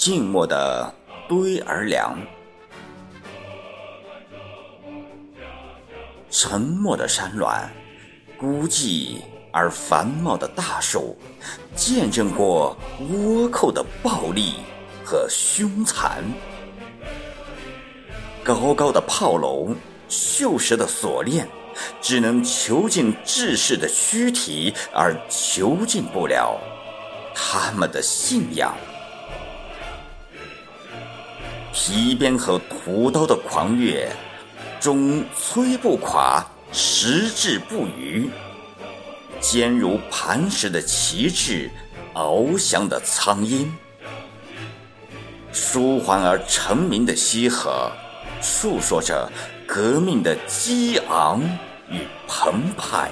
[0.00, 0.90] 静默的
[1.28, 2.18] 堆儿梁，
[6.30, 7.68] 沉默的山峦，
[8.38, 9.16] 孤寂
[9.52, 11.18] 而繁茂的大树，
[11.76, 12.74] 见证过
[13.12, 14.54] 倭寇的暴力
[15.04, 16.24] 和凶残。
[18.42, 19.68] 高高的炮楼，
[20.08, 21.46] 锈蚀的锁链，
[22.00, 26.58] 只能囚禁志士的躯体，而囚禁不了
[27.34, 28.74] 他们的信仰。
[31.82, 34.06] 皮鞭和屠刀的狂虐，
[34.78, 38.28] 终摧不垮矢志不渝；
[39.40, 41.70] 坚如磐石的旗帜，
[42.12, 43.74] 翱翔的苍鹰。
[45.52, 47.90] 舒缓而成名的西河，
[48.42, 49.32] 诉说着
[49.66, 51.40] 革命的激昂
[51.88, 53.10] 与澎湃。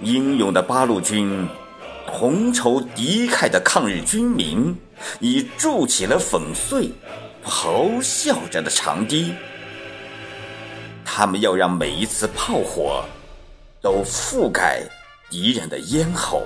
[0.00, 1.48] 英勇的八路军，
[2.06, 4.76] 同仇敌忾的抗日军民。
[5.20, 6.90] 已筑起了粉碎、
[7.44, 9.34] 咆哮着的长堤。
[11.04, 13.04] 他们要让每一次炮火
[13.82, 14.82] 都覆盖
[15.28, 16.44] 敌人的咽喉，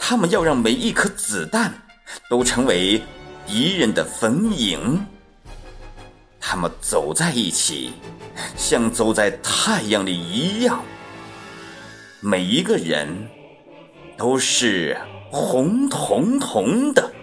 [0.00, 1.72] 他们要让每一颗子弹
[2.28, 3.00] 都成为
[3.46, 4.98] 敌人的坟茔。
[6.40, 7.92] 他们走在一起，
[8.56, 10.82] 像走在太阳里一样。
[12.20, 13.08] 每一个人
[14.16, 14.96] 都是
[15.30, 17.15] 红彤彤的。